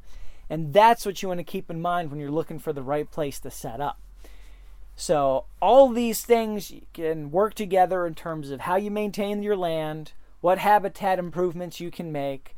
And 0.51 0.71
that's 0.71 1.03
what 1.03 1.23
you 1.23 1.29
want 1.29 1.39
to 1.39 1.43
keep 1.43 1.67
in 1.71 1.81
mind 1.81 2.11
when 2.11 2.19
you're 2.19 2.29
looking 2.29 2.59
for 2.59 2.73
the 2.73 2.83
right 2.83 3.09
place 3.09 3.39
to 3.39 3.49
set 3.49 3.81
up. 3.81 3.99
So 4.95 5.45
all 5.59 5.89
these 5.89 6.21
things 6.21 6.71
can 6.93 7.31
work 7.31 7.55
together 7.55 8.05
in 8.05 8.13
terms 8.13 8.51
of 8.51 8.61
how 8.61 8.75
you 8.75 8.91
maintain 8.91 9.41
your 9.41 9.57
land, 9.57 10.11
what 10.41 10.59
habitat 10.59 11.17
improvements 11.17 11.79
you 11.79 11.89
can 11.89 12.11
make, 12.11 12.55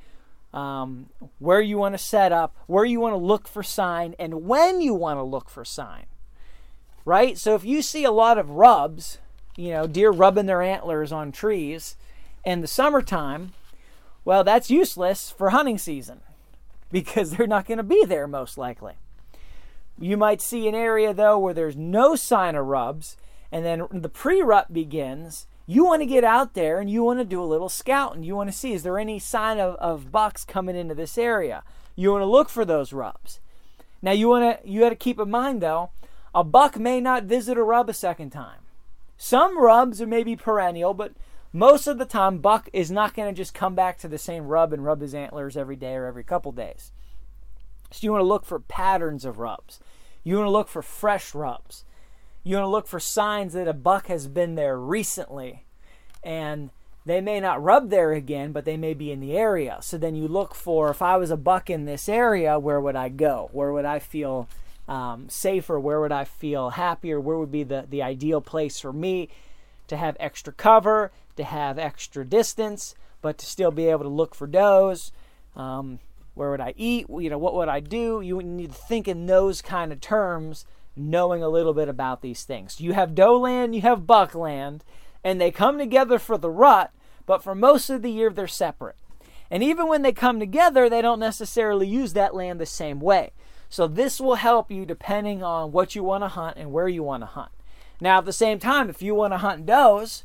um, 0.54 1.10
where 1.40 1.62
you 1.62 1.78
want 1.78 1.94
to 1.94 2.00
set 2.00 2.34
up, 2.34 2.54
where 2.68 2.84
you 2.84 3.00
want 3.00 3.14
to 3.14 3.18
look 3.18 3.48
for 3.48 3.64
sign, 3.64 4.14
and 4.20 4.44
when 4.44 4.82
you 4.82 4.94
want 4.94 5.20
to 5.20 5.24
look 5.24 5.50
for 5.50 5.64
sign. 5.64 6.08
Right? 7.06 7.38
So 7.38 7.56
if 7.56 7.64
you 7.64 7.82
see 7.82 8.04
a 8.04 8.12
lot 8.12 8.38
of 8.38 8.50
rubs, 8.50 9.20
you 9.56 9.72
know, 9.72 9.88
deer 9.88 10.12
rubbing 10.12 10.46
their 10.46 10.62
antlers 10.62 11.12
on 11.12 11.32
trees 11.32 11.96
in 12.44 12.62
the 12.62 12.68
summertime, 12.68 13.54
well, 14.26 14.44
that's 14.44 14.70
useless 14.70 15.30
for 15.30 15.50
hunting 15.50 15.78
season 15.78 16.22
because 16.92 17.32
they're 17.38 17.48
not 17.48 17.68
going 17.68 17.78
to 17.78 17.84
be 17.84 18.06
there 18.06 18.28
most 18.28 18.58
likely. 18.58 18.94
You 20.00 20.18
might 20.18 20.42
see 20.42 20.68
an 20.68 20.76
area 20.76 21.14
though 21.14 21.38
where 21.38 21.54
there's 21.54 21.76
no 21.76 22.16
sign 22.16 22.56
of 22.56 22.66
rubs, 22.66 23.16
and 23.52 23.64
then 23.64 23.88
the 23.92 24.10
pre-rut 24.10 24.74
begins. 24.74 25.46
You 25.68 25.86
want 25.86 26.02
to 26.02 26.08
get 26.08 26.24
out 26.24 26.56
there 26.56 26.80
and 26.80 26.90
you 26.90 27.04
want 27.04 27.20
to 27.20 27.26
do 27.26 27.42
a 27.42 27.46
little 27.46 27.70
scouting. 27.70 28.24
You 28.24 28.36
want 28.36 28.52
to 28.52 28.58
see 28.58 28.74
is 28.74 28.84
there 28.84 28.98
any 28.98 29.20
sign 29.20 29.60
of, 29.60 29.76
of 29.76 30.12
bucks 30.12 30.44
coming 30.44 30.76
into 30.76 30.96
this 30.96 31.18
area. 31.18 31.64
You 31.96 32.12
want 32.12 32.24
to 32.24 32.28
look 32.28 32.50
for 32.50 32.66
those 32.66 32.92
rubs. 32.92 33.40
Now 34.02 34.12
you 34.12 34.28
want 34.28 34.62
to 34.62 34.70
you 34.70 34.82
got 34.82 34.90
to 34.90 34.96
keep 34.96 35.20
in 35.20 35.30
mind 35.30 35.62
though, 35.62 35.92
a 36.36 36.44
buck 36.44 36.78
may 36.78 37.00
not 37.00 37.24
visit 37.24 37.58
a 37.58 37.64
rub 37.64 37.88
a 37.88 37.94
second 37.94 38.32
time. 38.32 38.63
Some 39.24 39.58
rubs 39.58 40.02
are 40.02 40.06
maybe 40.06 40.36
perennial, 40.36 40.94
but 40.94 41.14
most 41.54 41.88
of 41.88 41.98
the 41.98 42.04
time 42.04 42.40
buck 42.40 42.68
is 42.74 42.92
not 42.92 43.14
going 43.14 43.34
to 43.34 43.34
just 43.34 43.54
come 43.54 43.74
back 43.74 43.98
to 44.00 44.10
the 44.10 44.18
same 44.18 44.48
rub 44.48 44.74
and 44.74 44.84
rub 44.84 45.00
his 45.00 45.16
antlers 45.16 45.56
every 45.56 45.78
day 45.78 45.94
or 45.94 46.06
every 46.06 46.26
couple 46.26 46.52
days. 46.52 46.92
So 47.90 48.00
you 48.02 48.12
want 48.12 48.20
to 48.20 48.28
look 48.28 48.44
for 48.44 48.60
patterns 48.60 49.24
of 49.24 49.40
rubs. 49.40 49.80
You 50.26 50.36
want 50.36 50.48
to 50.48 50.52
look 50.52 50.68
for 50.68 50.82
fresh 50.82 51.34
rubs. 51.34 51.86
You 52.44 52.58
want 52.58 52.66
to 52.66 52.70
look 52.70 52.86
for 52.86 53.00
signs 53.00 53.54
that 53.54 53.66
a 53.66 53.72
buck 53.72 54.08
has 54.08 54.28
been 54.28 54.56
there 54.56 54.78
recently 54.78 55.64
and 56.22 56.70
they 57.06 57.22
may 57.22 57.40
not 57.40 57.64
rub 57.64 57.92
there 57.92 58.12
again, 58.12 58.52
but 58.52 58.66
they 58.66 58.76
may 58.76 58.94
be 58.94 59.10
in 59.10 59.22
the 59.22 59.38
area. 59.38 59.78
So 59.80 59.98
then 59.98 60.16
you 60.16 60.28
look 60.28 60.54
for 60.54 60.90
if 60.90 61.02
I 61.02 61.16
was 61.16 61.32
a 61.32 61.38
buck 61.38 61.70
in 61.70 61.86
this 61.86 62.10
area, 62.10 62.60
where 62.60 62.82
would 62.82 62.98
I 62.98 63.08
go? 63.08 63.48
Where 63.54 63.72
would 63.72 63.86
I 63.86 64.00
feel 64.00 64.50
um, 64.88 65.30
safer? 65.30 65.80
Where 65.80 66.00
would 66.02 66.12
I 66.12 66.24
feel 66.24 66.72
happier? 66.72 67.20
Where 67.20 67.38
would 67.38 67.52
be 67.52 67.64
the, 67.64 67.86
the 67.90 68.02
ideal 68.02 68.42
place 68.42 68.80
for 68.80 68.94
me 68.94 69.30
to 69.88 69.98
have 69.98 70.18
extra 70.20 70.54
cover, 70.54 71.12
to 71.38 71.44
have 71.44 71.80
extra 71.80 72.26
distance, 72.26 72.96
but 73.22 73.38
to 73.38 73.46
still 73.46 73.72
be 73.72 73.88
able 73.88 74.04
to 74.04 74.10
look 74.10 74.36
for 74.36 74.48
does? 74.48 75.12
Um, 75.56 76.00
where 76.36 76.52
would 76.52 76.62
I 76.62 76.74
eat? 76.78 77.08
You 77.10 77.30
know, 77.30 77.38
what 77.38 77.54
would 77.56 77.70
I 77.70 77.80
do? 77.80 78.22
You 78.22 78.42
need 78.42 78.72
to 78.72 78.78
think 78.78 79.08
in 79.08 79.26
those 79.26 79.62
kind 79.62 79.92
of 79.92 80.02
terms, 80.02 80.66
knowing 80.96 81.44
a 81.44 81.50
little 81.50 81.74
bit 81.74 81.90
about 81.90 82.22
these 82.22 82.44
things. 82.44 82.82
You 82.82 82.94
have 82.94 83.16
doe 83.16 83.38
land, 83.38 83.76
you 83.76 83.82
have 83.82 84.08
buck 84.08 84.36
land, 84.36 84.84
and 85.24 85.40
they 85.40 85.52
come 85.52 85.78
together 85.78 86.20
for 86.20 86.38
the 86.38 86.50
rut, 86.50 86.92
but 87.26 87.44
for 87.44 87.56
most 87.56 87.90
of 87.90 88.02
the 88.02 88.12
year 88.12 88.30
they're 88.30 88.48
separate. 88.48 88.96
And 89.50 89.64
even 89.64 89.88
when 89.88 90.02
they 90.02 90.12
come 90.12 90.40
together, 90.40 90.90
they 90.90 91.02
don't 91.02 91.20
necessarily 91.20 91.88
use 91.88 92.14
that 92.14 92.34
land 92.34 92.60
the 92.60 92.66
same 92.66 93.00
way. 93.00 93.32
So 93.74 93.88
this 93.88 94.22
will 94.22 94.36
help 94.36 94.70
you 94.70 94.86
depending 94.86 95.42
on 95.42 95.72
what 95.72 95.96
you 95.96 96.04
want 96.04 96.24
to 96.24 96.28
hunt 96.28 96.58
and 96.58 96.72
where 96.72 96.88
you 96.88 97.02
want 97.02 97.24
to 97.24 97.26
hunt. 97.26 97.50
Now, 98.00 98.20
at 98.20 98.26
the 98.26 98.32
same 98.32 98.60
time, 98.60 98.88
if 98.88 99.02
you 99.02 99.16
want 99.16 99.34
to 99.34 99.40
hunt 99.40 99.66
does, 99.66 100.24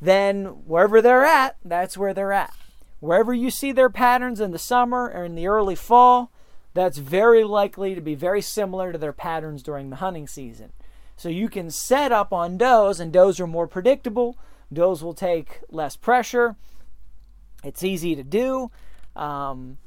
then 0.00 0.44
wherever 0.68 1.02
they're 1.02 1.24
at, 1.24 1.56
that's 1.64 1.98
where 1.98 2.14
they're 2.14 2.30
at. 2.30 2.54
Wherever 3.00 3.34
you 3.34 3.50
see 3.50 3.72
their 3.72 3.90
patterns 3.90 4.40
in 4.40 4.52
the 4.52 4.58
summer 4.60 5.10
or 5.12 5.24
in 5.24 5.34
the 5.34 5.48
early 5.48 5.74
fall, 5.74 6.30
that's 6.74 6.98
very 6.98 7.42
likely 7.42 7.96
to 7.96 8.00
be 8.00 8.14
very 8.14 8.40
similar 8.40 8.92
to 8.92 8.98
their 8.98 9.12
patterns 9.12 9.64
during 9.64 9.90
the 9.90 9.96
hunting 9.96 10.28
season. 10.28 10.70
So 11.16 11.28
you 11.28 11.48
can 11.48 11.72
set 11.72 12.12
up 12.12 12.32
on 12.32 12.56
does, 12.56 13.00
and 13.00 13.12
does 13.12 13.40
are 13.40 13.48
more 13.48 13.66
predictable. 13.66 14.38
Does 14.72 15.02
will 15.02 15.12
take 15.12 15.58
less 15.70 15.96
pressure. 15.96 16.54
It's 17.64 17.82
easy 17.82 18.14
to 18.14 18.22
do. 18.22 18.70
Um, 19.16 19.78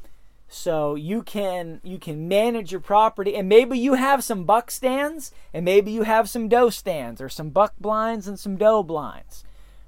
so 0.49 0.95
you 0.95 1.21
can 1.21 1.79
you 1.83 1.99
can 1.99 2.27
manage 2.27 2.71
your 2.71 2.81
property, 2.81 3.35
and 3.35 3.47
maybe 3.47 3.77
you 3.77 3.93
have 3.93 4.23
some 4.23 4.43
buck 4.43 4.71
stands, 4.71 5.31
and 5.53 5.63
maybe 5.63 5.91
you 5.91 6.03
have 6.03 6.29
some 6.29 6.49
doe 6.49 6.69
stands, 6.69 7.21
or 7.21 7.29
some 7.29 7.51
buck 7.51 7.73
blinds 7.79 8.27
and 8.27 8.39
some 8.39 8.57
doe 8.57 8.83
blinds 8.83 9.43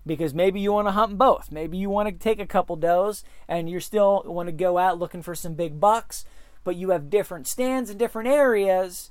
because 0.06 0.34
maybe 0.34 0.60
you 0.60 0.74
want 0.74 0.88
to 0.88 0.92
hunt 0.92 1.18
both. 1.18 1.52
Maybe 1.52 1.78
you 1.78 1.90
want 1.90 2.10
to 2.10 2.16
take 2.16 2.40
a 2.40 2.46
couple 2.46 2.76
does 2.76 3.24
and 3.48 3.70
you 3.70 3.80
still 3.80 4.24
want 4.26 4.48
to 4.48 4.54
go 4.54 4.78
out 4.78 5.00
looking 5.00 5.22
for 5.22 5.36
some 5.36 5.54
big 5.54 5.80
bucks, 5.80 6.26
but 6.64 6.76
you 6.76 6.90
have 6.90 7.10
different 7.10 7.48
stands 7.48 7.90
in 7.90 7.98
different 7.98 8.30
areas. 8.30 9.10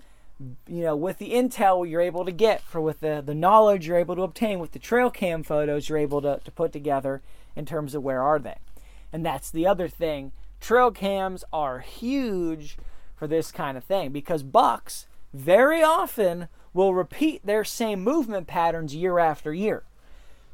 You 0.67 0.83
know, 0.83 0.97
with 0.97 1.19
the 1.19 1.33
intel 1.33 1.89
you're 1.89 2.01
able 2.01 2.25
to 2.25 2.33
get, 2.33 2.63
for 2.63 2.81
with 2.81 3.01
the, 3.01 3.23
the 3.25 3.35
knowledge 3.35 3.87
you're 3.87 3.99
able 3.99 4.17
to 4.17 4.23
obtain, 4.23 4.59
with 4.59 4.73
the 4.73 4.79
trail 4.79 5.11
cam 5.11 5.43
photos 5.43 5.89
you're 5.89 5.99
able 5.99 6.23
to, 6.23 6.41
to 6.45 6.51
put 6.51 6.73
together 6.73 7.23
in 7.55 7.67
terms 7.67 7.95
of 7.95 8.03
where 8.03 8.23
are 8.23 8.39
they. 8.39 8.57
And 9.13 9.25
that's 9.25 9.51
the 9.51 9.67
other 9.67 9.89
thing. 9.89 10.33
Trail 10.61 10.91
cams 10.91 11.45
are 11.53 11.81
huge 11.81 12.77
for 13.17 13.27
this 13.27 13.51
kind 13.51 13.77
of 13.77 13.85
thing 13.85 14.11
because 14.11 14.43
bucks 14.43 15.07
very 15.33 15.83
often 15.83 16.49
will 16.73 16.95
repeat 16.95 17.45
their 17.45 17.65
same 17.65 18.03
movement 18.03 18.47
patterns 18.47 18.95
year 18.95 19.19
after 19.19 19.53
year. 19.53 19.83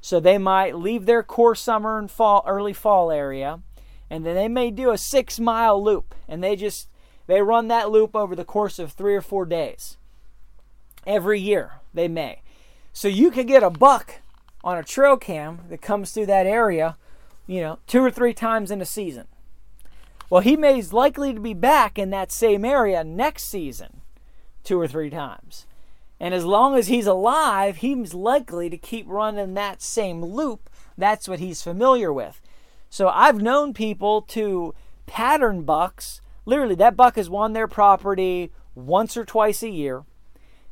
So 0.01 0.21
they 0.21 0.39
might 0.39 0.77
leave 0.77 1.07
their 1.07 1.23
core 1.23 1.55
summer 1.55 1.99
and 1.99 2.11
fall, 2.11 2.45
early 2.47 2.73
fall 2.73 3.11
area, 3.11 3.61
and 4.09 4.25
then 4.25 4.35
they 4.35 4.49
may 4.49 4.71
do 4.71 4.91
a 4.91 4.99
six 4.99 5.41
mile 5.41 5.83
loop, 5.83 6.15
and 6.29 6.43
they 6.43 6.55
just 6.57 6.89
they 7.27 7.43
run 7.43 7.69
that 7.69 7.91
loop 7.91 8.15
over 8.15 8.37
the 8.37 8.45
course 8.45 8.79
of 8.79 8.93
three 8.93 9.17
or 9.17 9.21
four 9.21 9.45
days. 9.47 9.97
Every 11.07 11.41
year 11.41 11.81
they 11.93 12.09
may. 12.09 12.43
So 12.93 13.09
you 13.09 13.31
could 13.31 13.49
get 13.49 13.63
a 13.63 13.71
buck 13.71 14.21
on 14.63 14.79
a 14.79 14.85
trail 14.85 15.17
cam 15.17 15.63
that 15.69 15.83
comes 15.83 16.13
through 16.13 16.27
that 16.27 16.47
area, 16.47 16.97
you 17.47 17.61
know, 17.61 17.79
two 17.87 18.01
or 18.01 18.11
three 18.11 18.33
times 18.33 18.71
in 18.71 18.81
a 18.81 18.87
season. 18.87 19.27
Well, 20.29 20.43
he 20.43 20.57
may 20.57 20.79
is 20.79 20.93
likely 20.93 21.33
to 21.33 21.41
be 21.41 21.55
back 21.55 21.99
in 21.99 22.11
that 22.11 22.33
same 22.33 22.65
area 22.65 23.05
next 23.05 23.45
season, 23.45 24.01
two 24.65 24.81
or 24.81 24.89
three 24.89 25.11
times. 25.11 25.67
And 26.19 26.35
as 26.35 26.45
long 26.45 26.77
as 26.77 26.89
he's 26.89 27.07
alive, 27.07 27.77
he's 27.79 28.15
likely 28.15 28.71
to 28.71 28.79
keep 28.79 29.07
running 29.09 29.55
that 29.55 29.83
same 29.83 30.25
loop. 30.25 30.71
That's 30.97 31.29
what 31.29 31.41
he's 31.41 31.63
familiar 31.63 32.13
with. 32.13 32.41
So 32.89 33.09
I've 33.09 33.43
known 33.43 33.75
people 33.75 34.23
to 34.23 34.75
pattern 35.07 35.63
bucks. 35.63 36.21
Literally, 36.45 36.75
that 36.77 36.97
buck 36.97 37.17
has 37.17 37.29
won 37.29 37.53
their 37.53 37.69
property 37.69 38.51
once 38.75 39.17
or 39.17 39.25
twice 39.25 39.63
a 39.63 39.69
year. 39.69 40.05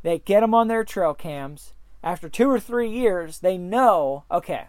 They 0.02 0.18
get 0.18 0.40
them 0.40 0.54
on 0.54 0.68
their 0.68 0.84
trail 0.84 1.14
cams. 1.14 1.74
After 2.02 2.28
two 2.28 2.50
or 2.50 2.60
three 2.60 2.90
years, 2.90 3.38
they 3.38 3.56
know, 3.56 4.24
okay, 4.30 4.66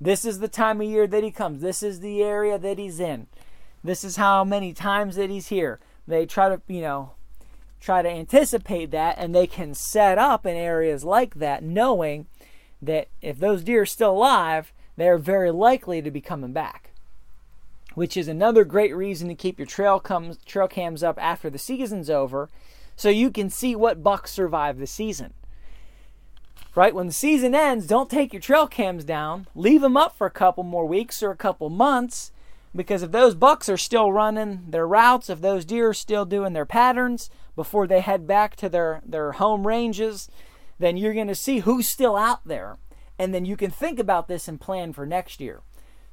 this 0.00 0.24
is 0.24 0.38
the 0.38 0.48
time 0.48 0.80
of 0.80 0.88
year 0.88 1.06
that 1.06 1.24
he 1.24 1.30
comes. 1.30 1.60
This 1.60 1.82
is 1.82 2.00
the 2.00 2.22
area 2.22 2.58
that 2.58 2.78
he's 2.78 3.00
in. 3.00 3.26
This 3.88 4.04
is 4.04 4.16
how 4.16 4.44
many 4.44 4.74
times 4.74 5.16
that 5.16 5.30
he's 5.30 5.48
here. 5.48 5.80
They 6.06 6.26
try 6.26 6.50
to, 6.50 6.60
you 6.68 6.82
know, 6.82 7.12
try 7.80 8.02
to 8.02 8.08
anticipate 8.10 8.90
that 8.90 9.16
and 9.16 9.34
they 9.34 9.46
can 9.46 9.72
set 9.72 10.18
up 10.18 10.44
in 10.44 10.58
areas 10.58 11.04
like 11.04 11.36
that 11.36 11.62
knowing 11.62 12.26
that 12.82 13.08
if 13.22 13.38
those 13.38 13.64
deer 13.64 13.80
are 13.80 13.86
still 13.86 14.10
alive, 14.10 14.74
they're 14.98 15.16
very 15.16 15.50
likely 15.50 16.02
to 16.02 16.10
be 16.10 16.20
coming 16.20 16.52
back. 16.52 16.90
Which 17.94 18.14
is 18.14 18.28
another 18.28 18.62
great 18.62 18.94
reason 18.94 19.26
to 19.28 19.34
keep 19.34 19.58
your 19.58 19.64
trail 19.64 20.00
comes 20.00 20.36
trail 20.44 20.68
cams 20.68 21.02
up 21.02 21.16
after 21.18 21.48
the 21.48 21.56
season's 21.56 22.10
over 22.10 22.50
so 22.94 23.08
you 23.08 23.30
can 23.30 23.48
see 23.48 23.74
what 23.74 24.02
bucks 24.02 24.32
survive 24.32 24.76
the 24.76 24.86
season. 24.86 25.32
Right? 26.74 26.94
When 26.94 27.06
the 27.06 27.12
season 27.14 27.54
ends, 27.54 27.86
don't 27.86 28.10
take 28.10 28.34
your 28.34 28.42
trail 28.42 28.66
cams 28.66 29.04
down. 29.04 29.46
Leave 29.54 29.80
them 29.80 29.96
up 29.96 30.14
for 30.14 30.26
a 30.26 30.30
couple 30.30 30.62
more 30.62 30.84
weeks 30.84 31.22
or 31.22 31.30
a 31.30 31.36
couple 31.36 31.70
months 31.70 32.32
because 32.78 33.02
if 33.02 33.10
those 33.10 33.34
bucks 33.34 33.68
are 33.68 33.76
still 33.76 34.12
running 34.12 34.62
their 34.68 34.86
routes, 34.86 35.28
if 35.28 35.40
those 35.40 35.64
deer 35.64 35.88
are 35.88 35.94
still 35.94 36.24
doing 36.24 36.52
their 36.52 36.64
patterns, 36.64 37.28
before 37.56 37.88
they 37.88 38.00
head 38.00 38.24
back 38.24 38.54
to 38.54 38.68
their, 38.68 39.02
their 39.04 39.32
home 39.32 39.66
ranges, 39.66 40.30
then 40.78 40.96
you're 40.96 41.12
going 41.12 41.26
to 41.26 41.34
see 41.34 41.58
who's 41.58 41.88
still 41.88 42.16
out 42.16 42.46
there. 42.46 42.78
And 43.18 43.34
then 43.34 43.44
you 43.44 43.56
can 43.56 43.72
think 43.72 43.98
about 43.98 44.28
this 44.28 44.46
and 44.46 44.60
plan 44.60 44.92
for 44.92 45.04
next 45.04 45.40
year. 45.40 45.62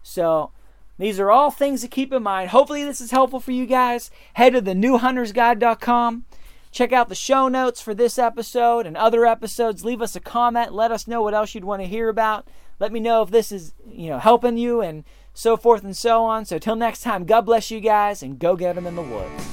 So, 0.02 0.52
these 0.98 1.20
are 1.20 1.30
all 1.30 1.52
things 1.52 1.82
to 1.82 1.88
keep 1.88 2.12
in 2.12 2.24
mind. 2.24 2.50
Hopefully, 2.50 2.84
this 2.84 3.00
is 3.00 3.12
helpful 3.12 3.40
for 3.40 3.52
you 3.52 3.68
guys. 3.68 4.10
Head 4.34 4.54
to 4.54 4.62
the 4.62 4.74
newhuntersguide.com. 4.74 6.26
Check 6.72 6.92
out 6.92 7.10
the 7.10 7.16
show 7.16 7.48
notes 7.48 7.80
for 7.80 7.94
this 7.94 8.18
episode 8.18 8.88
and 8.88 8.98
other 8.98 9.24
episodes. 9.26 9.86
Leave 9.86 10.02
us 10.02 10.16
a 10.16 10.20
comment. 10.20 10.74
Let 10.74 10.92
us 10.92 11.08
know 11.08 11.22
what 11.22 11.36
else 11.36 11.54
you'd 11.54 11.64
want 11.64 11.84
to 11.84 11.88
hear 11.88 12.10
about. 12.10 12.48
Let 12.80 12.92
me 12.92 13.00
know 13.00 13.22
if 13.22 13.30
this 13.30 13.52
is, 13.52 13.74
you 13.88 14.10
know, 14.10 14.20
helping 14.20 14.58
you 14.58 14.82
and 14.82 15.04
so 15.36 15.56
forth 15.58 15.84
and 15.84 15.96
so 15.96 16.24
on. 16.24 16.46
So 16.46 16.58
till 16.58 16.76
next 16.76 17.02
time, 17.02 17.26
God 17.26 17.42
bless 17.42 17.70
you 17.70 17.80
guys 17.80 18.24
and 18.24 18.40
go 18.40 18.56
get 18.56 18.74
them 18.74 18.88
in 18.88 18.96
the 18.96 19.04
woods. 19.04 19.44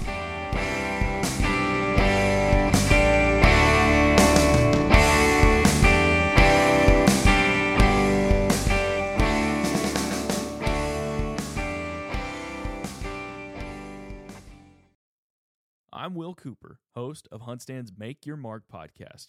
I'm 15.95 16.15
Will 16.17 16.35
Cooper, 16.35 16.81
host 16.97 17.29
of 17.31 17.43
HuntStand's 17.43 17.93
Make 17.97 18.27
Your 18.27 18.37
Mark 18.37 18.65
podcast. 18.73 19.29